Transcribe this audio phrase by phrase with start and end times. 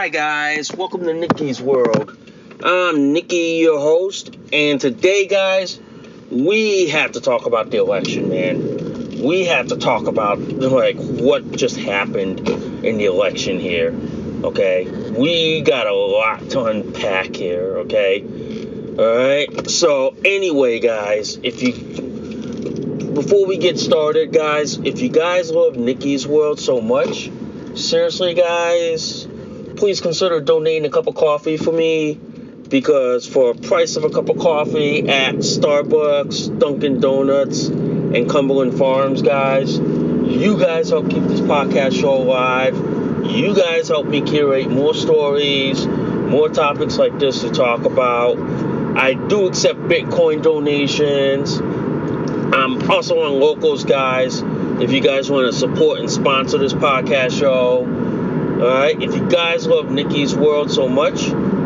[0.00, 0.72] Hi guys.
[0.74, 2.16] Welcome to Nikki's World.
[2.64, 5.78] I'm Nikki, your host, and today, guys,
[6.30, 9.22] we have to talk about the election, man.
[9.22, 13.94] We have to talk about like what just happened in the election here.
[14.42, 17.80] Okay, we got a lot to unpack here.
[17.80, 18.22] Okay,
[18.98, 19.68] all right.
[19.68, 21.74] So anyway, guys, if you
[23.12, 27.30] before we get started, guys, if you guys love Nikki's World so much,
[27.74, 29.26] seriously, guys,
[29.80, 32.12] please consider donating a cup of coffee for me
[32.68, 38.76] because for a price of a cup of coffee at Starbucks, Dunkin' Donuts, and Cumberland
[38.76, 42.76] Farms, guys, you guys help keep this podcast show alive.
[43.26, 48.38] You guys help me curate more stories, more topics like this to talk about.
[48.98, 51.58] I do accept Bitcoin donations.
[51.58, 54.42] I'm also on Locals, guys.
[54.82, 57.86] If you guys want to support and sponsor this podcast show,
[58.60, 59.00] all right.
[59.00, 61.16] If you guys love Nikki's World so much,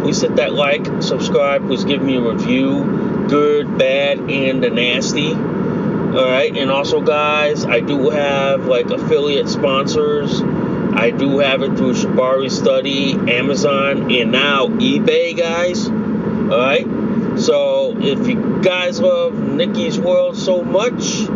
[0.03, 1.67] please hit that like, subscribe.
[1.67, 5.33] Please give me a review, good, bad, and the nasty.
[5.33, 6.57] All right.
[6.57, 10.41] And also, guys, I do have like affiliate sponsors.
[10.41, 15.89] I do have it through Shabari Study, Amazon, and now eBay, guys.
[15.89, 17.41] All right.
[17.41, 21.29] So if you guys love Nikki's World so much,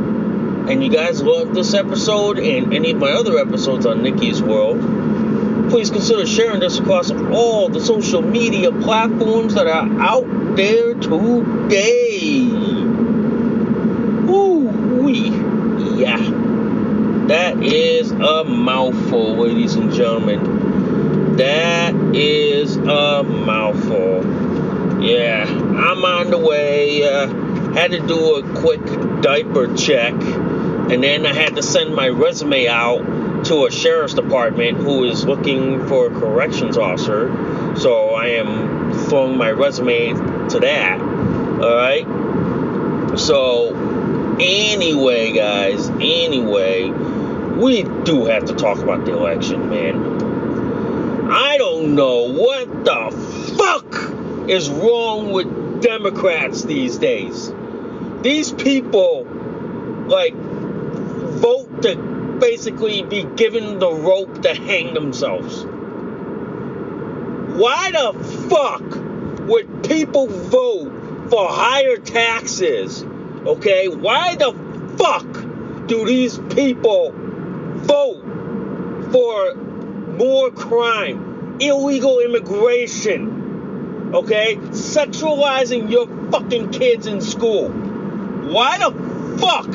[0.70, 4.78] and you guys love this episode and any of my other episodes on Nikki's World,
[5.68, 12.46] please consider sharing this across all the social media platforms that are out there today.
[14.30, 14.68] Ooh
[15.02, 15.28] wee.
[16.00, 16.18] Yeah.
[17.28, 21.36] That is a mouthful, ladies and gentlemen.
[21.36, 25.04] That is a mouthful.
[25.04, 27.04] Yeah, I'm on the way.
[27.04, 27.28] Uh,
[27.74, 28.84] had to do a quick
[29.20, 33.04] diaper check, and then I had to send my resume out
[33.44, 37.76] to a sheriff's department who is looking for a corrections officer.
[37.76, 40.12] So I am throwing my resume
[40.48, 41.00] to that.
[41.00, 43.18] All right.
[43.18, 43.74] So
[44.40, 45.88] anyway, guys.
[45.88, 51.30] Anyway, we do have to talk about the election, man.
[51.30, 53.10] I don't know what the
[53.56, 57.52] fuck is wrong with Democrats these days.
[58.22, 59.24] These people,
[60.08, 65.64] like, vote to basically be given the rope to hang themselves.
[67.58, 68.12] Why the
[68.48, 68.82] fuck
[69.48, 73.02] would people vote for higher taxes?
[73.02, 73.88] Okay?
[73.88, 74.52] Why the
[74.96, 75.26] fuck
[75.86, 78.22] do these people vote
[79.10, 84.12] for more crime, illegal immigration?
[84.14, 84.56] Okay?
[84.56, 87.68] Sexualizing your fucking kids in school.
[87.68, 88.92] Why the
[89.38, 89.66] fuck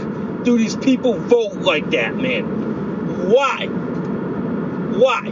[0.43, 3.29] do these people vote like that, man?
[3.29, 3.67] Why?
[3.67, 5.31] Why?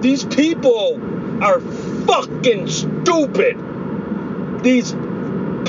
[0.00, 4.62] These people are fucking stupid.
[4.62, 4.92] These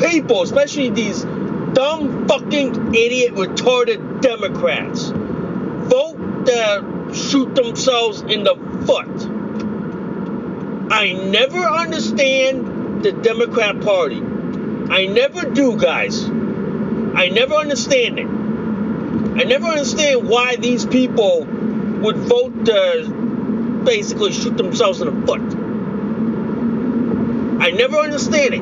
[0.01, 8.55] people, especially these dumb fucking idiot retarded Democrats, vote to shoot themselves in the
[8.85, 9.07] foot.
[10.91, 14.21] I never understand the Democrat Party.
[14.21, 16.25] I never do, guys.
[16.25, 18.27] I never understand it.
[19.19, 25.41] I never understand why these people would vote to basically shoot themselves in the foot.
[27.61, 28.61] I never understand it.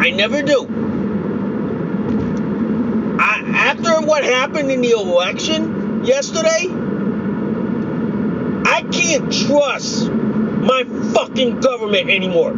[0.00, 0.66] I never do.
[3.20, 6.68] I, after what happened in the election yesterday,
[8.68, 10.84] I can't trust my
[11.14, 12.52] fucking government anymore.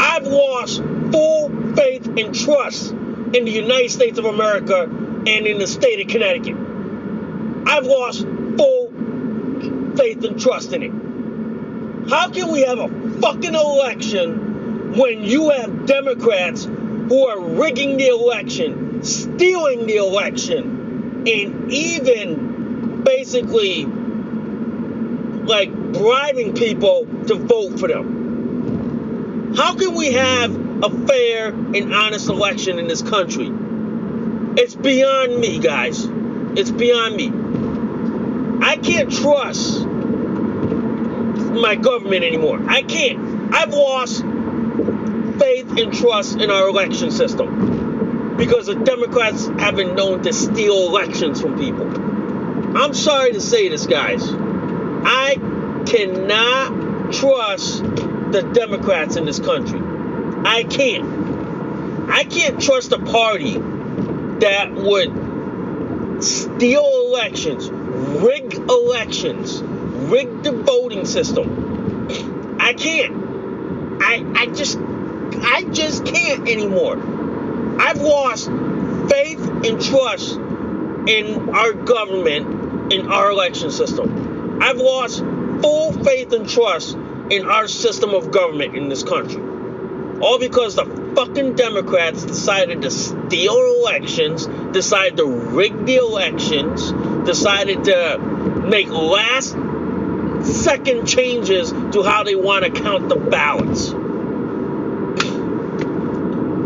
[0.00, 0.82] I've lost
[1.12, 4.88] full faith and trust in the United States of America
[5.28, 6.56] and in the state of Connecticut.
[7.66, 8.92] I've lost full
[9.94, 12.08] faith and trust in it.
[12.08, 12.88] How can we have a
[13.20, 21.70] fucking election when you have Democrats who are rigging the election, stealing the election, and
[21.70, 23.84] even basically
[25.44, 29.54] like bribing people to vote for them?
[29.54, 33.50] How can we have a fair and honest election in this country?
[34.60, 36.04] It's beyond me, guys.
[36.04, 37.30] It's beyond me.
[38.66, 39.86] I can't trust
[41.54, 42.60] my government anymore.
[42.66, 43.54] I can't.
[43.54, 44.20] I've lost
[45.38, 50.88] faith and trust in our election system because the Democrats have been known to steal
[50.88, 52.76] elections from people.
[52.76, 54.24] I'm sorry to say this, guys.
[54.28, 55.36] I
[55.86, 59.80] cannot trust the Democrats in this country.
[60.44, 62.10] I can't.
[62.10, 63.62] I can't trust a party
[64.40, 72.56] that would steal elections, rig elections, rig the voting system.
[72.60, 74.02] I can't.
[74.02, 76.96] I I just I just can't anymore.
[77.80, 78.46] I've lost
[79.08, 84.60] faith and trust in our government, in our election system.
[84.60, 86.96] I've lost full faith and trust
[87.30, 89.42] in our system of government in this country.
[90.20, 90.84] All because the
[91.14, 96.92] fucking Democrats decided to steal elections, decided to rig the elections,
[97.26, 98.18] decided to
[98.68, 99.56] make last
[100.44, 103.90] second changes to how they want to count the ballots.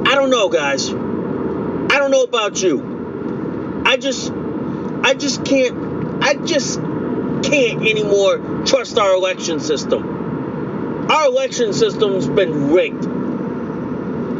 [0.04, 0.90] I don't know, guys.
[0.90, 3.82] I don't know about you.
[3.84, 11.10] I just I just can't I just can't anymore trust our election system.
[11.10, 13.04] Our election system's been rigged.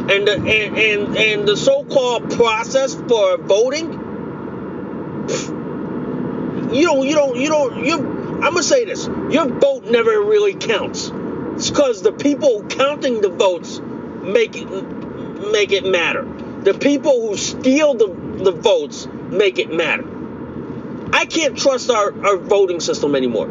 [0.03, 3.93] And the, and, and, and the so-called process for voting,
[6.73, 10.55] you don't, you don't, you don't, you, I'm gonna say this, your vote never really
[10.55, 11.09] counts.
[11.55, 14.65] It's because the people counting the votes make it,
[15.51, 16.23] make it matter.
[16.63, 18.07] The people who steal the,
[18.43, 20.03] the votes make it matter.
[21.13, 23.47] I can't trust our, our voting system anymore.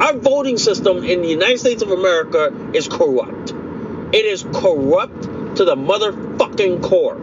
[0.00, 3.52] Our voting system in the United States of America is corrupt.
[4.12, 5.26] It is corrupt
[5.56, 7.16] to the motherfucking core.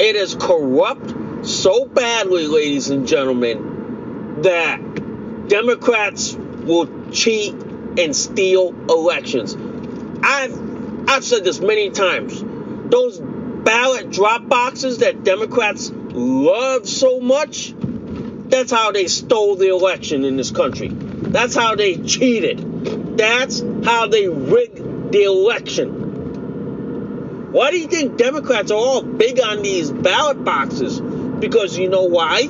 [0.00, 4.80] It is corrupt so badly, ladies and gentlemen, that
[5.48, 9.56] Democrats will cheat and steal elections.
[10.22, 12.42] I've I've said this many times.
[12.90, 20.24] Those ballot drop boxes that Democrats love so much, that's how they stole the election
[20.24, 20.88] in this country.
[20.90, 23.16] That's how they cheated.
[23.16, 26.01] That's how they rigged the election.
[27.52, 30.98] Why do you think Democrats are all big on these ballot boxes?
[30.98, 32.46] Because you know why?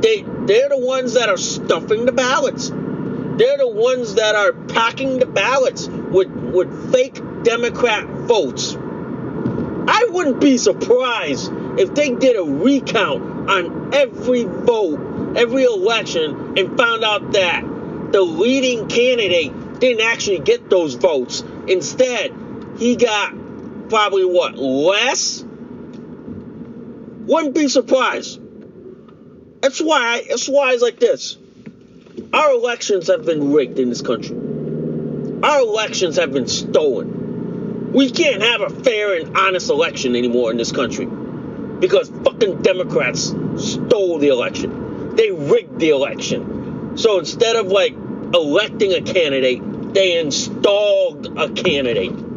[0.00, 2.70] They they're the ones that are stuffing the ballots.
[2.70, 8.74] They're the ones that are packing the ballots with with fake Democrat votes.
[8.74, 16.76] I wouldn't be surprised if they did a recount on every vote, every election, and
[16.76, 17.62] found out that
[18.10, 21.44] the leading candidate didn't actually get those votes.
[21.68, 22.34] Instead,
[22.76, 23.41] he got
[23.92, 25.44] probably what less.
[27.26, 28.40] Wouldn't be surprised.
[29.60, 30.24] That's why.
[30.26, 31.36] That's why it's like this.
[32.32, 34.34] Our elections have been rigged in this country.
[35.42, 37.92] Our elections have been stolen.
[37.92, 43.34] We can't have a fair and honest election anymore in this country because fucking Democrats
[43.58, 45.16] stole the election.
[45.16, 46.96] They rigged the election.
[46.96, 52.31] So instead of like electing a candidate, they installed a candidate.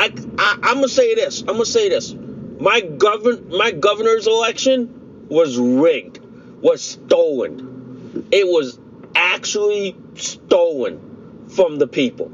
[0.00, 1.40] I, I I'm gonna say this.
[1.42, 2.14] I'm gonna say this.
[2.58, 6.20] My govern my governor's election was rigged,
[6.62, 8.26] was stolen.
[8.32, 8.78] It was
[9.14, 12.32] actually stolen from the people.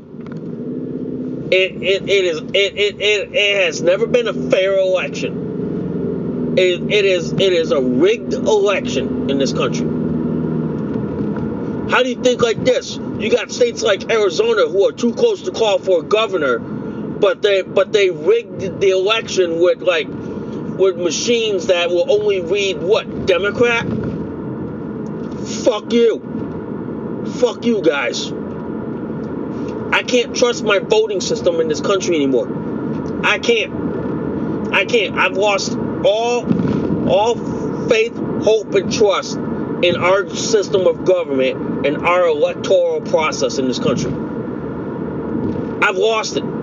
[1.52, 6.54] It it, it is it, it, it, it has never been a fair election.
[6.56, 9.86] It, it is it is a rigged election in this country.
[11.90, 12.96] How do you think like this?
[12.96, 16.75] You got states like Arizona who are too close to call for a governor
[17.20, 22.82] but they but they rigged the election with like with machines that will only read
[22.82, 23.86] what Democrat.
[25.64, 27.24] Fuck you.
[27.38, 28.30] Fuck you guys.
[29.92, 32.48] I can't trust my voting system in this country anymore.
[33.24, 34.74] I can't.
[34.74, 35.16] I can't.
[35.16, 35.72] I've lost
[36.04, 39.36] all all faith, hope, and trust
[39.82, 44.10] in our system of government and our electoral process in this country.
[45.82, 46.55] I've lost it.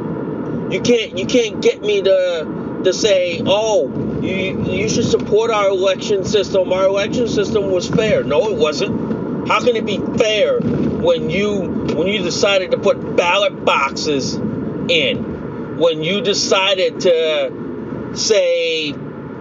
[0.72, 5.70] You can't you can't get me to to say, oh, you you should support our
[5.70, 6.72] election system.
[6.72, 8.24] Our election system was fair.
[8.24, 9.48] No, it wasn't.
[9.48, 11.62] How can it be fair when you
[11.96, 15.77] when you decided to put ballot boxes in?
[15.77, 18.93] When you decided to say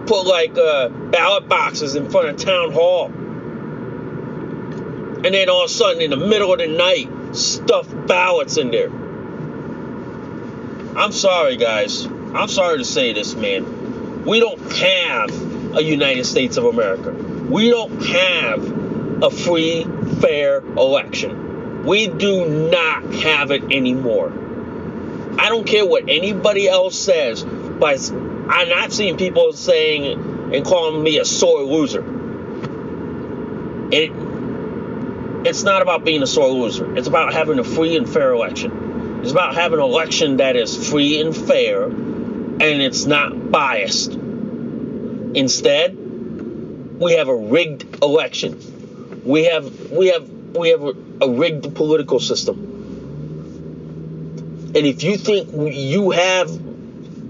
[0.05, 3.05] put like uh, ballot boxes in front of town hall.
[5.25, 8.71] And then all of a sudden, in the middle of the night, stuff ballots in
[8.71, 8.89] there.
[10.95, 12.05] I'm sorry, guys.
[12.05, 14.25] I'm sorry to say this, man.
[14.25, 17.11] We don't have a United States of America.
[17.11, 19.85] We don't have a free,
[20.21, 21.85] fair election.
[21.85, 24.31] We do not have it anymore.
[25.39, 31.01] I don't care what anybody else says, but I'm not seeing people saying and calling
[31.01, 32.03] me a sore loser.
[33.91, 34.11] It
[35.45, 36.95] it's not about being a sore loser.
[36.95, 38.82] It's about having a free and fair election.
[39.23, 44.11] It's about having an election that is free and fair and it's not biased.
[44.11, 45.97] Instead,
[46.99, 49.21] we have a rigged election.
[49.23, 52.71] We have we have we have a, a rigged political system.
[54.75, 56.51] And if you think you have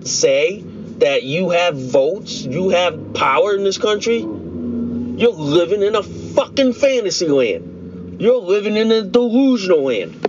[0.03, 0.61] say
[0.97, 6.73] that you have votes, you have power in this country, you're living in a fucking
[6.73, 8.19] fantasy land.
[8.19, 10.22] You're living in a delusional land.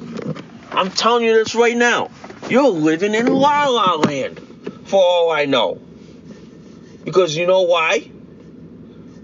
[0.76, 2.10] I'm telling you this right now.
[2.48, 4.40] You're living in la la land,
[4.84, 5.80] for all I know.
[7.04, 8.10] Because you know why?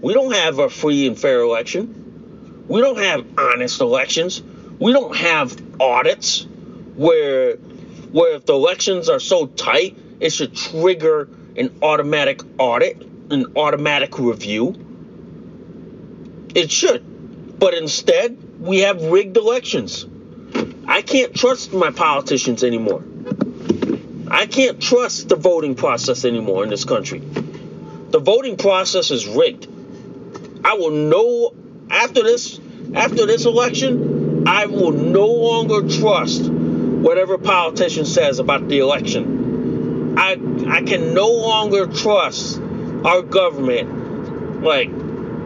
[0.01, 2.65] We don't have a free and fair election.
[2.67, 4.41] We don't have honest elections.
[4.79, 6.47] We don't have audits
[6.95, 11.27] where where if the elections are so tight it should trigger
[11.57, 14.75] an automatic audit, an automatic review.
[16.55, 17.59] It should.
[17.59, 20.05] But instead, we have rigged elections.
[20.91, 23.01] I can't trust my politicians anymore.
[24.29, 27.19] I can't trust the voting process anymore in this country.
[27.19, 29.67] The voting process is rigged.
[30.65, 31.53] I will no
[31.89, 32.59] after this
[32.93, 40.31] after this election, I will no longer trust whatever politician says about the election I
[40.67, 44.89] I can no longer trust our government like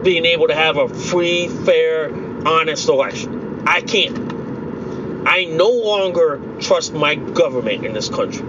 [0.02, 2.12] being able to have a free, fair,
[2.46, 3.62] honest election.
[3.66, 4.25] I can't.
[5.26, 8.46] I no longer trust my government in this country.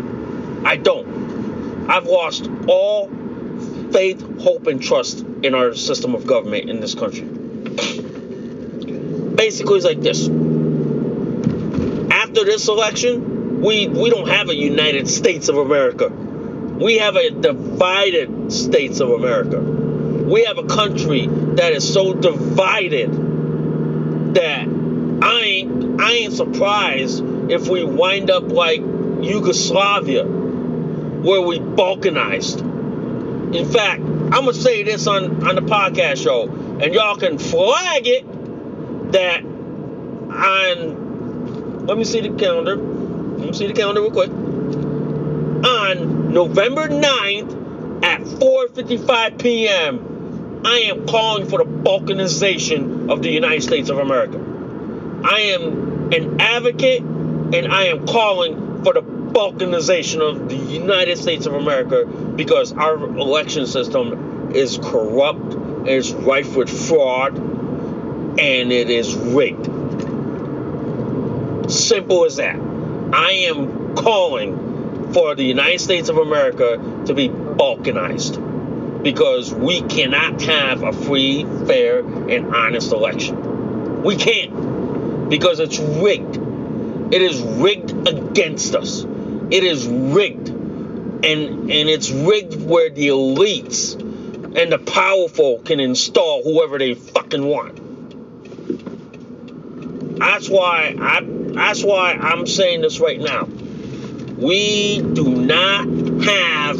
[0.63, 1.89] I don't.
[1.89, 3.09] I've lost all
[3.91, 7.27] faith, hope, and trust in our system of government in this country.
[9.35, 10.27] Basically, it's like this.
[12.11, 16.09] After this election, we we don't have a United States of America.
[16.09, 19.59] We have a divided States of America.
[19.59, 23.11] We have a country that is so divided
[24.35, 24.67] that
[25.23, 32.61] I ain't I ain't surprised if we wind up like Yugoslavia, where we balkanized.
[33.55, 38.05] In fact, I'm gonna say this on on the podcast show, and y'all can flag
[38.05, 41.85] it that on.
[41.85, 42.75] Let me see the calendar.
[42.75, 44.29] Let me see the calendar real quick.
[44.29, 53.63] On November 9th at 4:55 p.m., I am calling for the balkanization of the United
[53.63, 54.37] States of America.
[55.23, 61.45] I am an advocate and I am calling for the balkanization of the United States
[61.45, 69.15] of America because our election system is corrupt, is rife with fraud, and it is
[69.15, 69.65] rigged.
[71.71, 72.55] Simple as that.
[73.13, 78.43] I am calling for the United States of America to be balkanized
[79.03, 84.03] because we cannot have a free, fair, and honest election.
[84.03, 84.66] We can't
[85.29, 86.37] because it's rigged.
[87.13, 89.03] It is rigged against us.
[89.03, 90.49] It is rigged.
[90.49, 93.93] And and it's rigged where the elites
[94.57, 97.77] and the powerful can install whoever they fucking want.
[100.19, 103.45] That's why I that's why I'm saying this right now.
[103.45, 105.87] We do not
[106.23, 106.77] have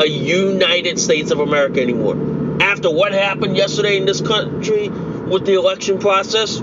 [0.00, 2.62] a United States of America anymore.
[2.62, 6.60] After what happened yesterday in this country with the election process,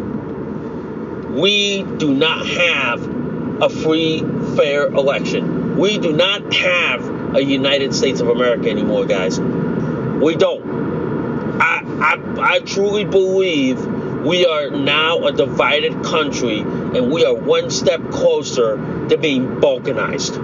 [1.30, 3.04] we do not have
[3.62, 4.20] a free,
[4.56, 5.78] fair election.
[5.78, 9.40] We do not have a United States of America anymore, guys.
[9.40, 11.62] We don't.
[11.62, 13.86] I, I, I truly believe
[14.26, 18.78] we are now a divided country and we are one step closer
[19.10, 20.38] to being balkanized.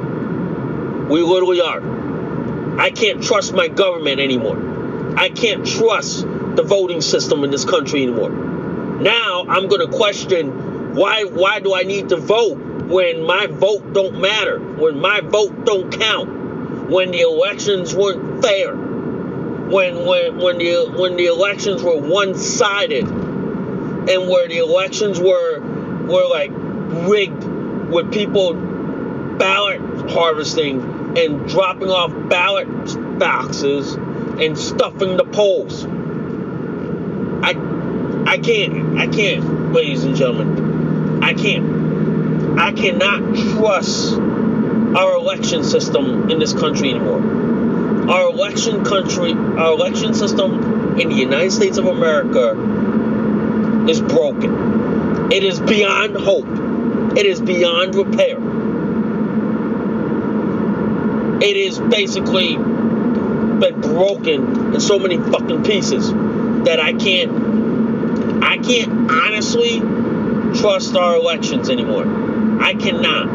[1.10, 2.80] We literally are.
[2.80, 5.16] I can't trust my government anymore.
[5.18, 8.30] I can't trust the voting system in this country anymore.
[8.30, 10.65] Now I'm going to question
[10.96, 15.66] why why do I need to vote when my vote don't matter, when my vote
[15.66, 21.98] don't count, when the elections weren't fair, when when when the when the elections were
[21.98, 25.60] one-sided, and where the elections were
[26.08, 26.52] were like
[27.10, 27.44] rigged
[27.92, 28.54] with people
[29.38, 30.82] ballot harvesting
[31.18, 32.68] and dropping off ballot
[33.20, 35.86] boxes and stuffing the polls.
[37.44, 37.54] I
[38.28, 40.65] I can't I can't, ladies and gentlemen.
[41.26, 42.60] I can't.
[42.60, 47.20] I cannot trust our election system in this country anymore.
[48.08, 52.52] Our election country our election system in the United States of America
[53.90, 55.32] is broken.
[55.32, 57.18] It is beyond hope.
[57.18, 58.38] It is beyond repair.
[61.42, 66.12] It is basically been broken in so many fucking pieces
[66.66, 69.82] that I can't I can't honestly
[70.60, 72.06] trust our elections anymore.
[72.62, 73.28] I cannot.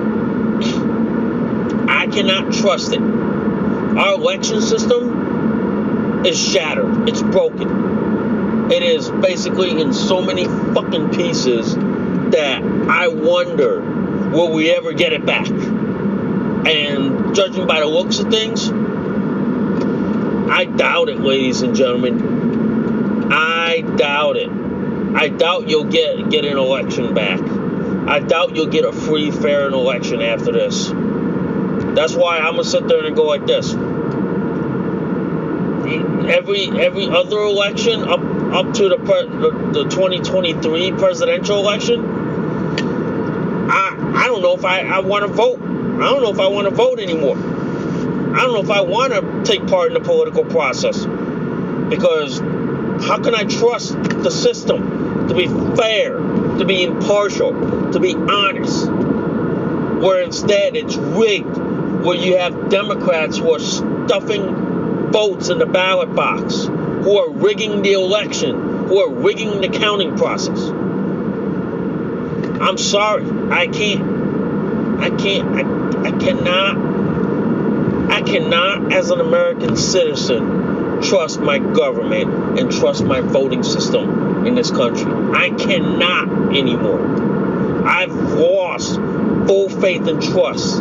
[1.89, 3.00] I cannot trust it.
[3.00, 7.09] Our election system is shattered.
[7.09, 8.71] It's broken.
[8.71, 13.81] It is basically in so many fucking pieces that I wonder
[14.31, 15.49] will we ever get it back.
[15.49, 18.71] And judging by the looks of things,
[20.50, 23.33] I doubt it, ladies and gentlemen.
[23.33, 24.60] I doubt it.
[25.14, 27.40] I doubt you'll get get an election back.
[28.09, 30.88] I doubt you'll get a free, fair election after this.
[30.88, 33.73] That's why I'm gonna sit there and go like this.
[36.33, 38.21] Every every other election up
[38.55, 42.04] up to the the, the 2023 presidential election,
[43.69, 45.61] I I don't know if I, I want to vote.
[45.61, 47.37] I don't know if I want to vote anymore.
[47.37, 51.04] I don't know if I want to take part in the political process
[51.91, 52.39] because
[53.02, 55.00] how can I trust the system
[55.30, 56.19] to be fair,
[56.58, 57.52] to be impartial,
[57.93, 58.90] to be honest?
[58.90, 61.56] Where instead it's rigged,
[62.04, 67.82] where you have Democrats who are stuffing votes in the ballot box, who are rigging
[67.82, 70.58] the election, who are rigging the counting process.
[72.60, 75.00] I'm sorry, I can't.
[75.00, 75.49] I can't.
[75.56, 76.90] I, I cannot
[78.10, 84.55] I cannot, as an American citizen, trust my government and trust my voting system in
[84.55, 85.13] this country.
[85.13, 87.87] I cannot anymore.
[87.87, 88.97] I've lost
[89.47, 90.81] full faith and trust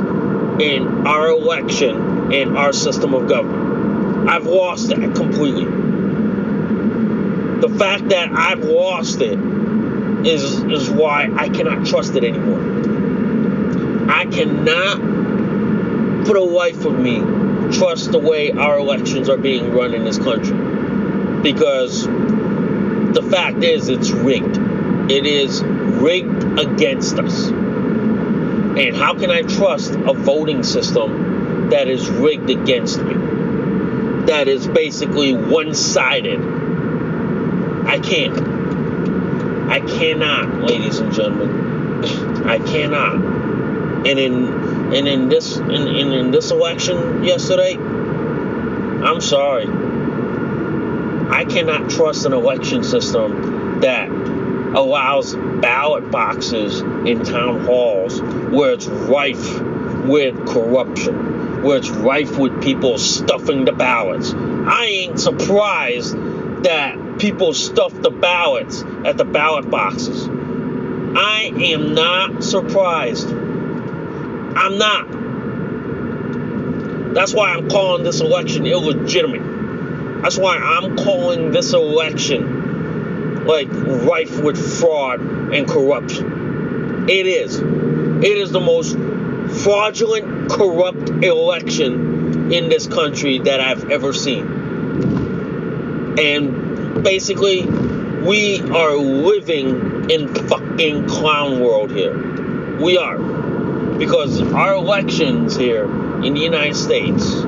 [0.61, 4.29] in our election and our system of government.
[4.29, 5.65] I've lost that completely.
[5.65, 9.39] The fact that I've lost it
[10.25, 14.09] is is why I cannot trust it anymore.
[14.09, 17.19] I cannot for the life of me
[17.71, 20.57] trust the way our elections are being run in this country.
[21.41, 22.07] Because
[23.13, 24.57] the fact is, it's rigged.
[25.11, 27.47] It is rigged against us.
[27.47, 33.13] And how can I trust a voting system that is rigged against me?
[34.27, 36.39] That is basically one sided.
[37.87, 38.37] I can't.
[39.69, 42.47] I cannot, ladies and gentlemen.
[42.47, 43.15] I cannot.
[43.15, 44.45] And in
[44.93, 49.88] and in this in, in, in this election yesterday, I'm sorry.
[51.29, 58.87] I cannot trust an election system that allows ballot boxes in town halls where it's
[58.87, 59.61] rife
[60.05, 64.33] with corruption, where it's rife with people stuffing the ballots.
[64.33, 66.15] I ain't surprised
[66.63, 70.27] that people stuff the ballots at the ballot boxes.
[70.27, 73.29] I am not surprised.
[73.29, 75.07] I'm not.
[77.13, 79.58] That's why I'm calling this election illegitimate.
[80.21, 87.09] That's why I'm calling this election like rife with fraud and corruption.
[87.09, 87.57] It is.
[87.57, 88.95] It is the most
[89.63, 94.45] fraudulent, corrupt election in this country that I've ever seen.
[96.19, 102.77] And basically, we are living in fucking clown world here.
[102.77, 103.17] We are
[103.97, 105.85] because our elections here
[106.23, 107.43] in the United States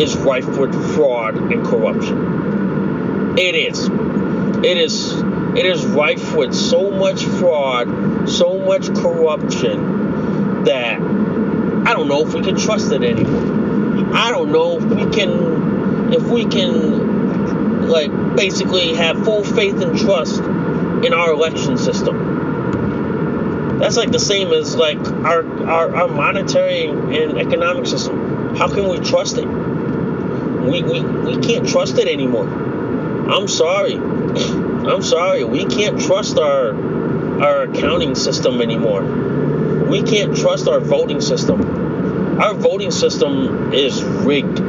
[0.00, 3.38] is rife with fraud and corruption.
[3.38, 3.88] It is.
[3.88, 5.12] It is.
[5.12, 12.34] It is rife with so much fraud, so much corruption that I don't know if
[12.34, 14.14] we can trust it anymore.
[14.14, 19.98] I don't know if we can, if we can like basically have full faith and
[19.98, 22.34] trust in our election system.
[23.78, 28.56] That's like the same as like our our, our monetary and economic system.
[28.56, 29.46] How can we trust it?
[30.70, 32.46] We, we, we can't trust it anymore.
[32.48, 33.94] I'm sorry.
[33.96, 35.44] I'm sorry.
[35.44, 36.74] We can't trust our
[37.42, 39.02] our accounting system anymore.
[39.88, 42.40] We can't trust our voting system.
[42.40, 44.60] Our voting system is rigged.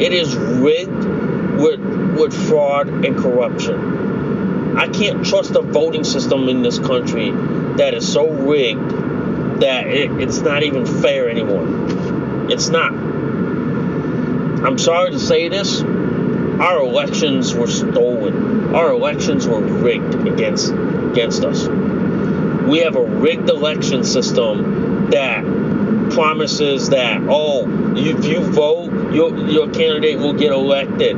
[0.00, 1.04] It is rigged
[1.60, 1.80] with
[2.18, 4.76] with fraud and corruption.
[4.76, 8.90] I can't trust a voting system in this country that is so rigged
[9.60, 12.50] that it, it's not even fair anymore.
[12.50, 12.92] It's not.
[14.60, 15.80] I'm sorry to say this.
[15.80, 18.74] Our elections were stolen.
[18.74, 21.68] Our elections were rigged against against us.
[22.66, 25.44] We have a rigged election system that
[26.10, 31.16] promises that oh, if you vote, your your candidate will get elected.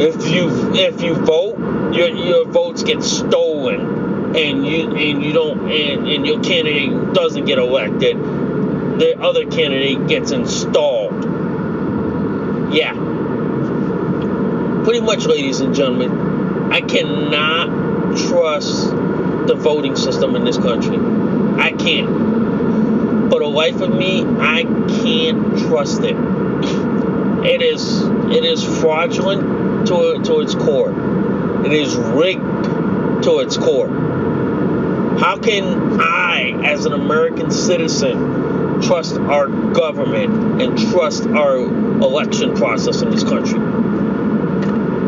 [0.00, 1.58] If you if you vote,
[1.92, 7.46] your your votes get stolen, and you and you don't and, and your candidate doesn't
[7.46, 8.16] get elected.
[8.98, 11.22] The other candidate gets installed.
[12.74, 12.94] Yeah.
[14.84, 20.96] Pretty much, ladies and gentlemen, I cannot trust the voting system in this country.
[21.62, 23.30] I can't.
[23.30, 24.64] For the life of me, I
[25.02, 26.16] can't trust it.
[27.46, 30.90] It is it is fraudulent to, to its core.
[31.64, 33.88] It is rigged to its core.
[35.18, 38.47] How can I, as an American citizen,
[38.82, 43.60] trust our government and trust our election process in this country?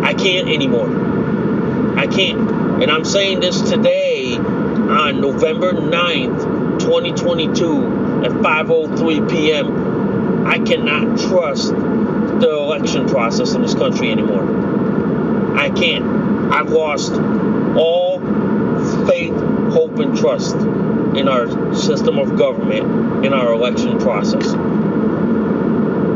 [0.02, 1.98] I can't anymore.
[1.98, 2.82] I can't.
[2.82, 10.46] And I'm saying this today on November 9th, 2022 at 5:03 p.m.
[10.46, 15.56] I cannot trust the election process in this country anymore.
[15.56, 16.04] I can't.
[16.52, 18.09] I've lost all
[19.70, 24.46] hope, and trust in our system of government, in our election process.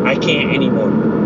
[0.05, 1.25] I can't anymore.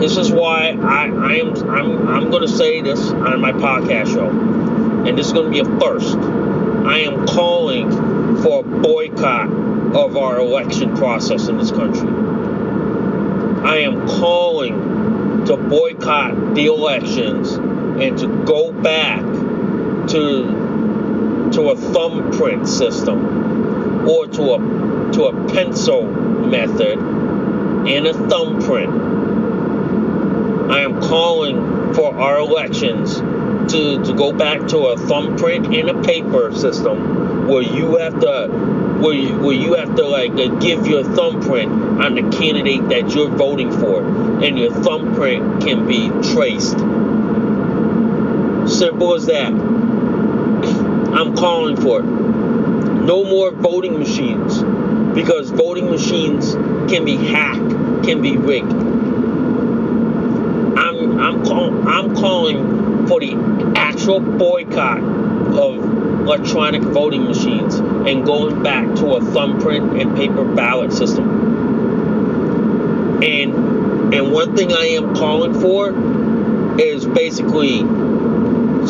[0.00, 4.30] This is why I, I am I'm I'm gonna say this on my podcast show.
[5.06, 6.16] And this is gonna be a first.
[6.16, 7.90] I am calling
[8.42, 9.48] for a boycott
[9.94, 12.08] of our election process in this country.
[13.62, 19.20] I am calling to boycott the elections and to go back
[20.10, 28.92] to to a thumbprint system or to a to a pencil method and a thumbprint.
[30.70, 33.16] I am calling for our elections
[33.72, 38.48] to, to go back to a thumbprint and a paper system where you have to
[39.00, 43.14] where you, where you have to like uh, give your thumbprint on the candidate that
[43.14, 44.02] you're voting for
[44.44, 46.78] and your thumbprint can be traced
[48.70, 49.52] simple as that
[51.20, 54.62] i'm calling for it no more voting machines
[55.14, 56.54] because voting machines
[56.90, 58.72] can be hacked can be rigged
[60.78, 63.32] i'm i'm call, i'm calling for the
[63.76, 70.92] actual boycott of electronic voting machines and going back to a thumbprint and paper ballot
[70.92, 71.28] system.
[73.22, 77.80] And and one thing I am calling for is basically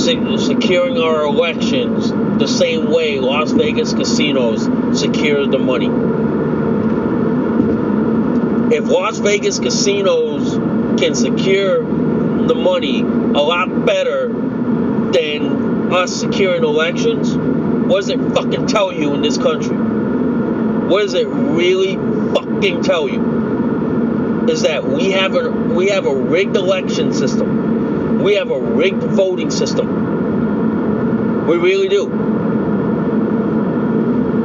[0.00, 4.64] securing our elections the same way Las Vegas casinos
[4.98, 5.88] secure the money.
[8.74, 10.54] If Las Vegas casinos
[10.98, 18.66] can secure the money a lot better than us securing elections, what does it fucking
[18.68, 19.76] tell you in this country?
[19.76, 21.96] What does it really
[22.34, 24.48] fucking tell you?
[24.48, 27.79] Is that we have a we have a rigged election system.
[28.22, 31.46] We have a rigged voting system.
[31.46, 32.06] We really do.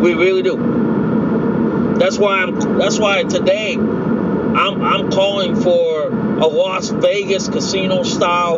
[0.01, 1.95] We really do.
[1.99, 8.57] That's why I'm that's why today I'm I'm calling for a Las Vegas casino style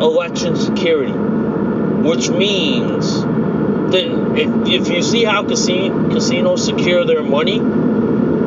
[0.00, 7.58] election security, which means that if, if you see how casino, casinos secure their money,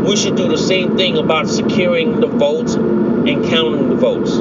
[0.03, 4.31] we should do the same thing about securing the votes and counting the votes.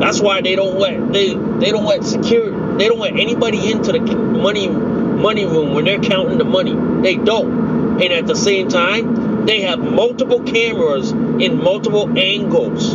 [0.00, 3.92] That's why they don't let they they don't let secure they don't let anybody into
[3.92, 6.74] the money money room when they're counting the money.
[7.02, 8.00] They don't.
[8.00, 12.92] And at the same time, they have multiple cameras in multiple angles.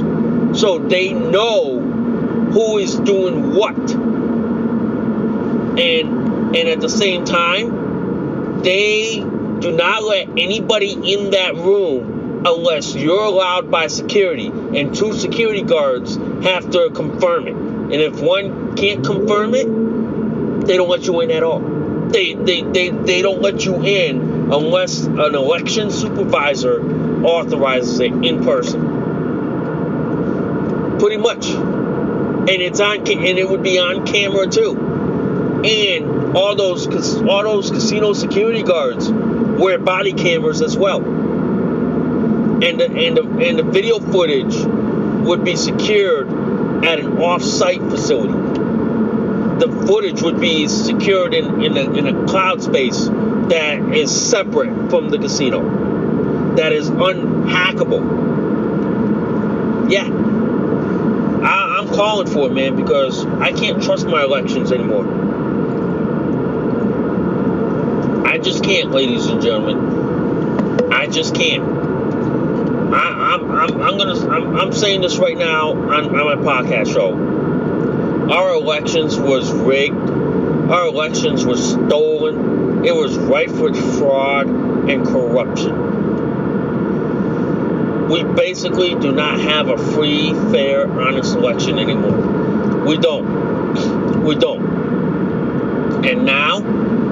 [0.59, 3.77] So they know who is doing what.
[5.79, 9.25] And and at the same time, they
[9.63, 15.61] do not let anybody in that room unless you're allowed by security, and two security
[15.61, 17.53] guards have to confirm it.
[17.55, 21.59] And if one can't confirm it, they don't let you in at all.
[22.09, 28.43] They they they, they don't let you in unless an election supervisor authorizes it in
[28.43, 28.81] person.
[30.99, 31.47] Pretty much.
[31.47, 34.92] And it's on and it would be on camera too.
[35.63, 36.87] And all those
[37.21, 41.01] all those casino security guards wear body cameras as well.
[42.63, 44.55] And the, and the, and the video footage
[45.25, 46.27] would be secured
[46.85, 48.33] at an off-site facility.
[48.33, 54.89] The footage would be secured in, in, a, in a cloud space that is separate
[54.89, 58.01] from the casino, that is unhackable.
[59.91, 60.07] Yeah,
[61.45, 65.05] I, I'm calling for it, man, because I can't trust my elections anymore.
[68.25, 70.91] I just can't, ladies and gentlemen.
[70.91, 71.63] I just can't.
[72.93, 76.35] I, am I'm, I'm, I'm gonna I'm, I'm saying this right now on, on my
[76.35, 77.13] podcast show.
[78.31, 79.95] Our elections was rigged.
[79.95, 82.85] Our elections was stolen.
[82.85, 85.93] It was rife with fraud and corruption.
[88.09, 92.85] We basically do not have a free, fair, honest election anymore.
[92.85, 94.23] We don't.
[94.23, 96.05] We don't.
[96.05, 96.61] And now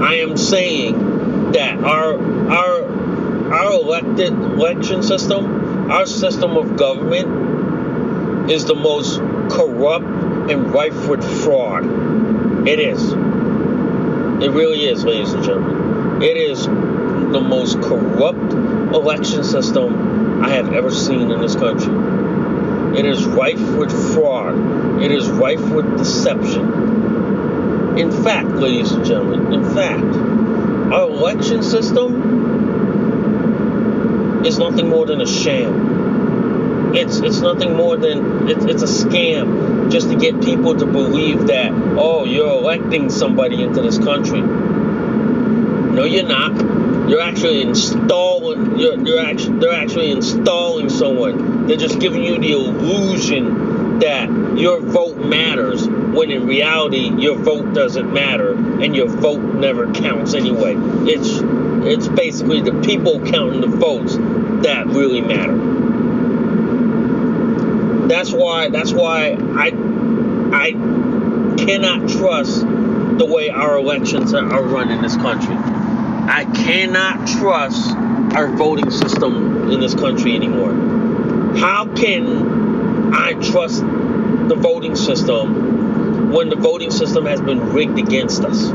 [0.03, 1.10] I am saying
[1.53, 2.17] that our
[2.49, 10.05] our our elected election system, our system of government is the most corrupt
[10.51, 11.85] and rife with fraud.
[12.67, 13.11] It is.
[13.11, 16.21] It really is, ladies and gentlemen.
[16.21, 18.53] It is the most corrupt
[18.93, 21.93] election system I have ever seen in this country.
[22.97, 25.01] It is rife with fraud.
[25.01, 27.30] It is rife with deception.
[27.97, 30.03] In fact, ladies and gentlemen, in fact,
[30.93, 32.41] our election system
[34.45, 36.93] is nothing more than a sham.
[36.95, 41.47] It's it's nothing more than it's, it's a scam just to get people to believe
[41.47, 44.41] that oh you're electing somebody into this country.
[44.41, 47.09] No, you're not.
[47.09, 48.79] You're actually installing.
[48.79, 51.67] You're, you're actually they're actually installing someone.
[51.67, 57.73] They're just giving you the illusion that your vote matters when in reality your vote
[57.73, 60.75] doesn't matter and your vote never counts anyway.
[61.09, 61.39] It's
[61.83, 64.15] it's basically the people counting the votes
[64.63, 65.57] that really matter.
[68.07, 69.71] That's why that's why I
[70.53, 70.71] I
[71.57, 75.55] cannot trust the way our elections are run in this country.
[75.55, 77.91] I cannot trust
[78.35, 80.73] our voting system in this country anymore.
[81.57, 83.83] How can I trust
[84.51, 88.69] the voting system when the voting system has been rigged against us,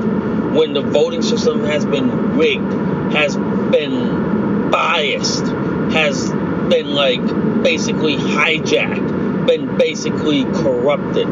[0.57, 2.73] when the voting system has been rigged,
[3.13, 5.45] has been biased,
[5.93, 6.31] has
[6.71, 7.23] been like
[7.63, 11.27] basically hijacked, been basically corrupted.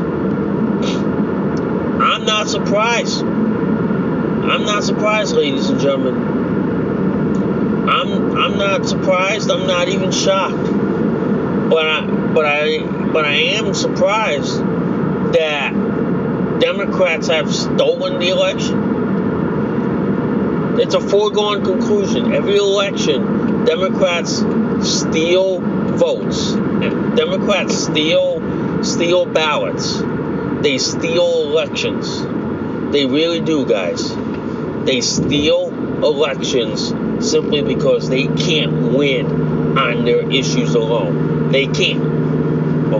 [2.02, 3.22] I'm not surprised.
[3.22, 6.16] I'm not surprised, ladies and gentlemen.
[7.88, 9.50] I'm I'm not surprised.
[9.50, 10.64] I'm not even shocked.
[11.70, 14.58] But I but I but I am surprised
[15.34, 15.72] that
[16.58, 18.94] Democrats have stolen the election.
[20.80, 22.32] It's a foregone conclusion.
[22.32, 24.38] Every election, Democrats
[24.82, 26.54] steal votes.
[27.14, 30.02] Democrats steal steal ballots.
[30.62, 32.20] They steal elections.
[32.92, 34.12] They really do, guys.
[34.86, 35.72] They steal
[36.04, 36.92] elections
[37.24, 41.52] simply because they can't win on their issues alone.
[41.52, 42.13] They can't.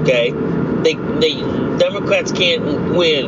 [0.00, 0.30] Okay?
[0.30, 1.34] They they
[1.78, 3.26] Democrats can't win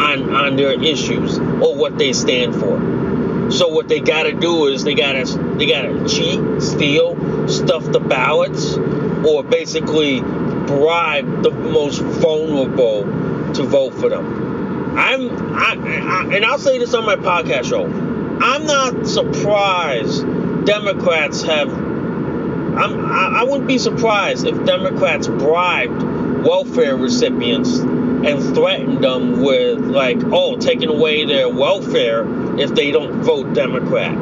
[0.00, 3.50] on on their issues or what they stand for.
[3.50, 7.48] So what they got to do is they got to they got to cheat, steal,
[7.48, 13.02] stuff the ballots, or basically bribe the most vulnerable
[13.52, 14.96] to vote for them.
[14.96, 17.84] I'm I, I and I'll say this on my podcast show.
[17.84, 20.22] I'm not surprised
[20.64, 21.83] Democrats have.
[22.76, 26.02] I'm, I, I wouldn't be surprised if Democrats bribed
[26.44, 33.22] welfare recipients and threatened them with like, oh, taking away their welfare if they don't
[33.22, 34.14] vote Democrat.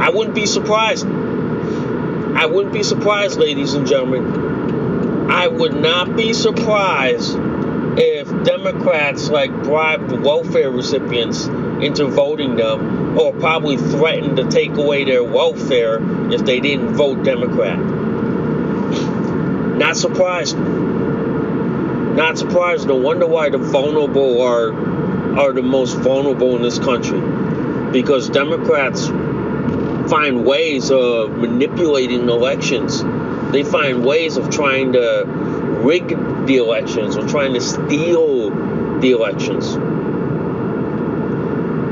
[0.00, 1.06] I wouldn't be surprised.
[1.06, 5.30] I wouldn't be surprised, ladies and gentlemen.
[5.30, 7.36] I would not be surprised
[7.96, 15.04] if Democrats like bribed welfare recipients into voting them or probably threatened to take away
[15.04, 16.00] their welfare
[16.32, 17.78] if they didn't vote Democrat.
[19.78, 20.56] Not surprised.
[20.56, 22.88] Not surprised.
[22.88, 24.72] No wonder why the vulnerable are
[25.38, 27.20] are the most vulnerable in this country.
[27.90, 29.08] Because Democrats
[30.08, 33.02] find ways of manipulating elections.
[33.52, 35.24] They find ways of trying to
[35.82, 36.12] rig
[36.46, 38.50] the elections or trying to steal
[39.00, 39.74] the elections.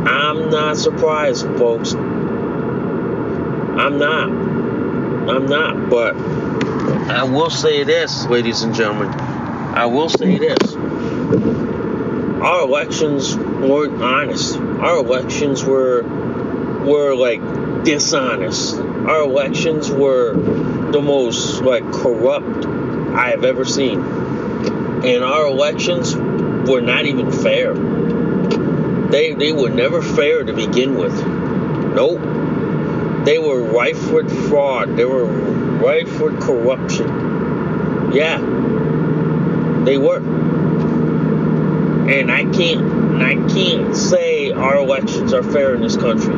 [0.09, 1.95] I'm not surprised, folks.
[1.95, 4.29] I'm not.
[4.29, 5.91] I'm not.
[5.91, 6.17] But
[7.11, 9.09] I will say this, ladies and gentlemen.
[9.11, 10.75] I will say this.
[12.43, 14.57] Our elections weren't honest.
[14.57, 16.03] Our elections were
[16.85, 18.77] were like dishonest.
[18.77, 20.35] Our elections were
[20.91, 22.67] the most like corrupt
[23.15, 24.01] I have ever seen.
[25.05, 27.75] And our elections were not even fair.
[27.75, 31.15] They they were never fair to begin with.
[31.95, 32.21] Nope.
[33.25, 34.97] They were rife with fraud.
[34.97, 38.13] They were rife with corruption.
[38.13, 38.39] Yeah.
[39.85, 40.19] They were.
[42.09, 46.35] And I can't I can't say our elections are fair in this country.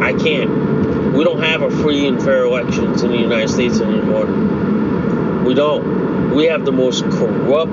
[0.00, 1.14] I can't.
[1.14, 4.26] We don't have a free and fair elections in the United States anymore.
[5.44, 6.13] We don't.
[6.34, 7.72] We have the most corrupt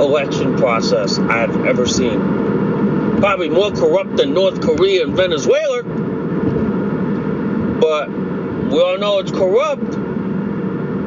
[0.00, 2.18] election process I've ever seen.
[3.18, 5.82] Probably more corrupt than North Korea and Venezuela.
[7.78, 9.82] But we all know it's corrupt.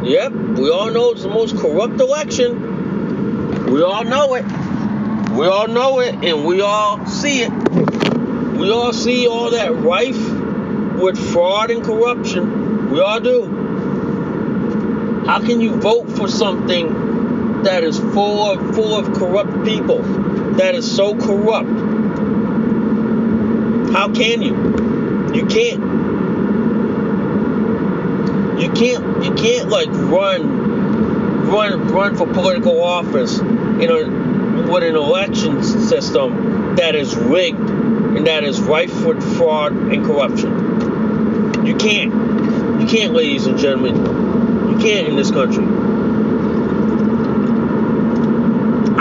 [0.06, 3.66] Yep, we all know it's the most corrupt election.
[3.72, 4.46] We all know it.
[5.32, 7.52] We all know it and we all see it.
[7.52, 10.30] We all see all that rife
[11.02, 12.92] with fraud and corruption.
[12.92, 13.55] We all do.
[15.26, 20.04] How can you vote for something that is full of full of corrupt people?
[20.54, 21.68] That is so corrupt.
[23.92, 24.54] How can you?
[25.34, 25.82] You can't.
[28.62, 34.96] You can't you can't like run run run for political office in a with an
[34.96, 41.66] election system that is rigged and that is rife with fraud and corruption.
[41.66, 42.14] You can't.
[42.80, 44.25] You can't, ladies and gentlemen.
[44.86, 45.66] Can't in this country.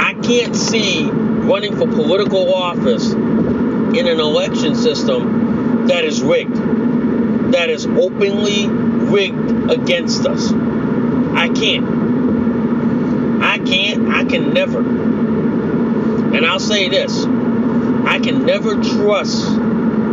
[0.03, 6.57] I can't see running for political office in an election system that is rigged,
[7.53, 10.51] that is openly rigged against us.
[10.53, 11.85] I can't.
[13.42, 14.09] I can't.
[14.09, 14.79] I can never.
[14.79, 19.55] And I'll say this I can never trust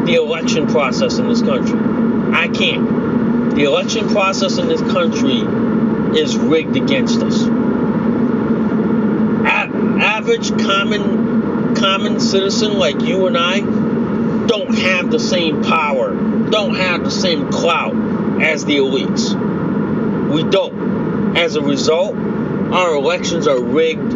[0.05, 1.79] the election process in this country.
[2.34, 3.00] I can't.
[3.55, 5.39] The election process in this country
[6.17, 7.43] is rigged against us.
[9.43, 9.71] A-
[10.03, 16.13] average common common citizen like you and I don't have the same power,
[16.49, 17.95] don't have the same clout
[18.41, 19.33] as the elites.
[20.29, 21.37] We don't.
[21.37, 24.13] As a result, our elections are rigged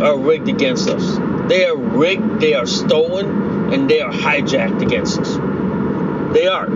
[0.00, 1.18] are rigged against us.
[1.48, 5.36] They are rigged, they are stolen, and they are hijacked against us.
[6.34, 6.66] They are.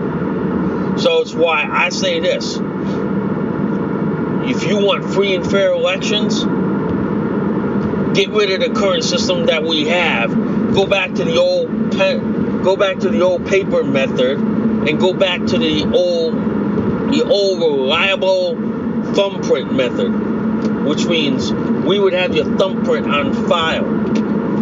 [0.97, 2.57] So it's why I say this.
[4.43, 6.43] If you want free and fair elections,
[8.15, 10.31] get rid of the current system that we have.
[10.73, 15.13] Go back to the old pen, go back to the old paper method and go
[15.13, 16.33] back to the old
[17.13, 18.55] the old reliable
[19.13, 20.11] thumbprint method,
[20.85, 23.85] which means we would have your thumbprint on file.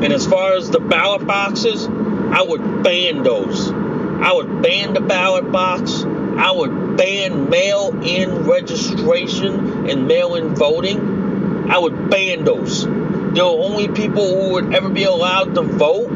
[0.04, 3.70] And as far as the ballot boxes, I would ban those.
[3.70, 6.04] I would ban the ballot box.
[6.40, 11.70] I would ban mail in registration and mail in voting.
[11.70, 12.86] I would ban those.
[12.86, 16.10] The only people who would ever be allowed to vote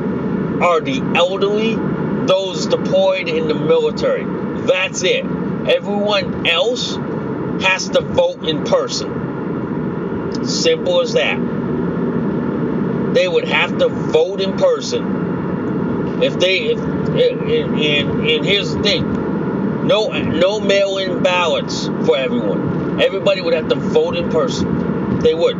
[0.62, 1.76] are the elderly,
[2.26, 4.24] those deployed in the military.
[4.66, 5.26] That's it.
[5.26, 6.96] Everyone else
[7.62, 10.46] has to vote in person.
[10.46, 11.38] Simple as that.
[13.14, 16.24] They would have to vote in person.
[16.24, 19.23] If they, if, and, and, and here's the thing,
[19.86, 23.02] no, no mail-in ballots for everyone.
[23.02, 25.20] Everybody would have to vote in person.
[25.20, 25.58] They would.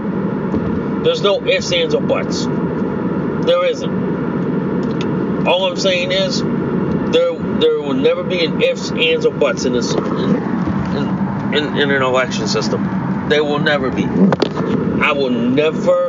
[1.04, 2.46] There's no ifs, ands, or buts.
[2.46, 5.48] There isn't.
[5.48, 9.74] All I'm saying is, there there will never be an ifs, ands, or buts in
[9.74, 13.28] this in, in, in, an election system.
[13.28, 14.06] There will never be.
[14.06, 16.08] I will never,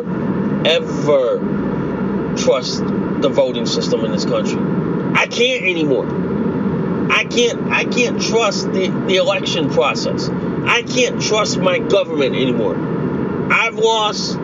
[0.66, 4.60] ever trust the voting system in this country.
[5.14, 6.23] I can't anymore.
[7.11, 10.28] I can't I can't trust the, the election process.
[10.28, 12.76] I can't trust my government anymore.
[13.52, 14.36] I've lost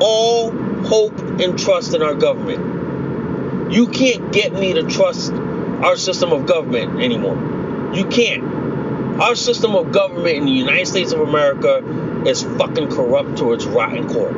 [0.00, 3.72] all hope and trust in our government.
[3.72, 7.92] You can't get me to trust our system of government anymore.
[7.94, 8.44] You can't.
[9.20, 13.64] Our system of government in the United States of America is fucking corrupt to its
[13.64, 14.32] rotten core.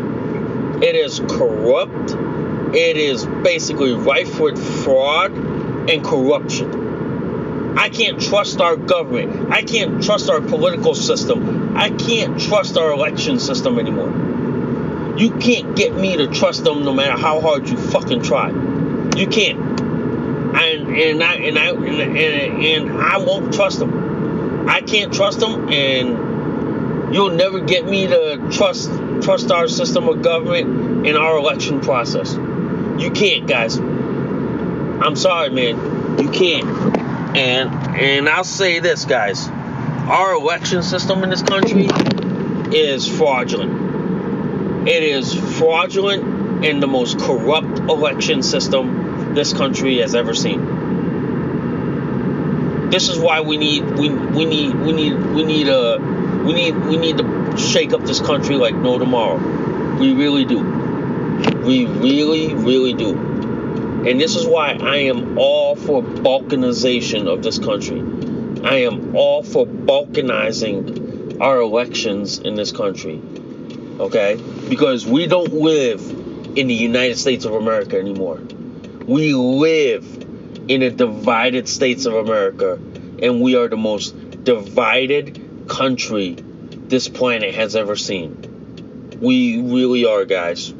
[0.82, 2.12] It is corrupt.
[2.74, 6.89] It is basically rife with fraud and corruption.
[7.76, 9.52] I can't trust our government.
[9.52, 11.76] I can't trust our political system.
[11.76, 15.16] I can't trust our election system anymore.
[15.18, 18.48] You can't get me to trust them no matter how hard you fucking try.
[19.16, 19.80] You can't.
[19.80, 24.68] And and I and I and, and, and I won't trust them.
[24.68, 28.90] I can't trust them and you'll never get me to trust
[29.22, 32.34] trust our system of government in our election process.
[32.34, 33.78] You can't, guys.
[33.78, 36.18] I'm sorry, man.
[36.18, 36.99] You can't.
[37.36, 39.48] And and I'll say this, guys.
[39.48, 41.88] Our election system in this country
[42.76, 44.88] is fraudulent.
[44.88, 50.80] It is fraudulent and the most corrupt election system this country has ever seen.
[52.90, 55.98] This is why we need we we need we need we need a
[56.44, 59.36] we need we need to shake up this country like no tomorrow.
[59.98, 60.58] We really do.
[61.64, 63.29] We really really do.
[64.06, 68.00] And this is why I am all for balkanization of this country.
[68.64, 73.20] I am all for balkanizing our elections in this country.
[73.98, 74.42] Okay?
[74.70, 76.00] Because we don't live
[76.56, 78.40] in the United States of America anymore.
[79.06, 80.04] We live
[80.68, 82.78] in the divided states of America.
[83.22, 89.18] And we are the most divided country this planet has ever seen.
[89.20, 90.72] We really are, guys.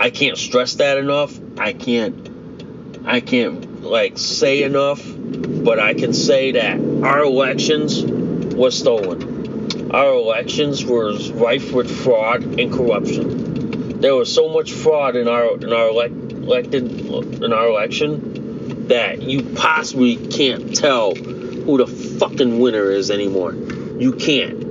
[0.00, 1.38] I can't stress that enough.
[1.56, 2.23] I can't
[3.06, 8.02] I can't like say enough, but I can say that our elections
[8.54, 9.90] were stolen.
[9.90, 14.00] Our elections were rife with fraud and corruption.
[14.00, 16.90] There was so much fraud in our in our elect, elected
[17.42, 23.54] in our election that you possibly can't tell who the fucking winner is anymore.
[23.54, 24.62] You can't.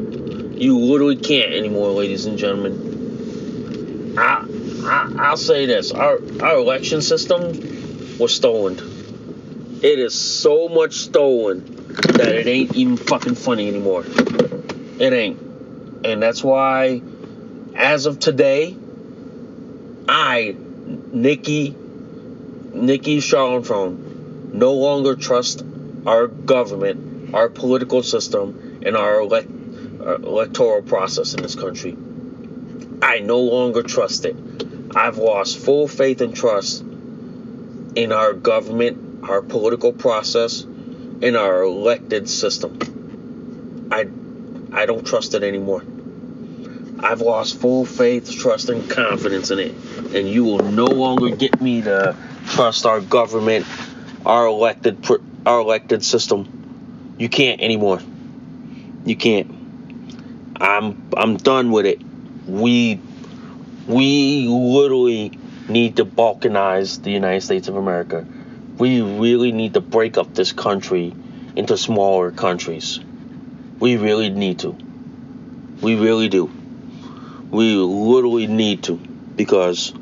[0.60, 4.16] You literally can't anymore, ladies and gentlemen.
[4.18, 4.46] I,
[4.86, 7.73] I I, will say this: our our election system
[8.24, 8.78] was stolen.
[9.84, 11.66] It is so much stolen
[12.14, 14.06] that it ain't even fucking funny anymore.
[14.98, 15.42] It ain't,
[16.06, 17.02] and that's why,
[17.76, 18.78] as of today,
[20.08, 20.56] I,
[21.12, 21.76] Nikki,
[22.74, 25.66] Nikki Charlton, no longer trust
[26.06, 29.50] our government, our political system, and our, elect,
[30.00, 31.98] our electoral process in this country.
[33.02, 34.38] I no longer trust it.
[34.96, 36.86] I've lost full faith and trust
[37.96, 43.90] in our government, our political process, in our elected system.
[43.92, 44.08] I
[44.72, 45.84] I don't trust it anymore.
[47.00, 49.76] I've lost full faith, trust, and confidence in it.
[50.16, 52.16] And you will no longer get me to
[52.48, 53.66] trust our government,
[54.26, 55.06] our elected
[55.46, 57.16] our elected system.
[57.18, 58.00] You can't anymore.
[59.06, 59.52] You can't.
[60.60, 62.02] I'm I'm done with it.
[62.48, 63.00] We
[63.88, 65.38] we literally
[65.68, 68.26] need to balkanize the United States of America.
[68.78, 71.14] We really need to break up this country
[71.56, 73.00] into smaller countries.
[73.80, 74.76] We really need to.
[75.82, 76.52] We really do.
[77.50, 79.94] We literally need to because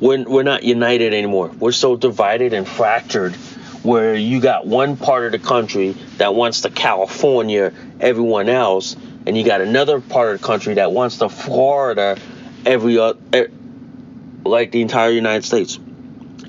[0.00, 1.48] we're, we're not united anymore.
[1.48, 3.34] We're so divided and fractured
[3.82, 8.96] where you got one part of the country that wants to California everyone else,
[9.26, 12.18] and you got another part of the country that wants to Florida
[12.64, 13.18] every other,
[14.44, 15.78] like the entire United States.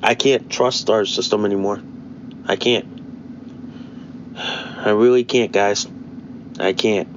[0.04, 1.82] I can't trust our system anymore.
[2.46, 2.86] I can't.
[4.38, 5.88] I really can't, guys.
[6.60, 7.08] I can't.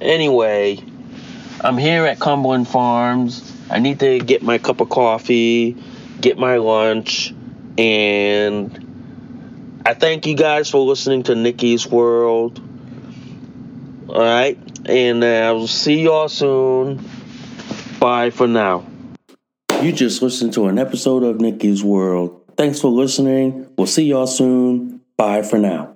[0.00, 0.82] Anyway,
[1.60, 3.50] I'm here at Cumberland Farms.
[3.70, 5.76] I need to get my cup of coffee,
[6.20, 7.32] get my lunch,
[7.78, 12.60] and I thank you guys for listening to Nikki's World.
[14.08, 14.58] All right.
[14.84, 17.08] And I will see y'all soon.
[18.02, 18.84] Bye for now.
[19.80, 22.42] You just listened to an episode of Nikki's World.
[22.56, 23.68] Thanks for listening.
[23.78, 25.02] We'll see y'all soon.
[25.16, 25.91] Bye for now.